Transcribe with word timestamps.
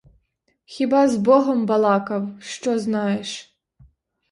Хіба 0.65 1.07
з 1.07 1.17
богом 1.17 1.65
балакав, 1.65 2.29
що 2.39 2.79
знаєш? 2.79 3.57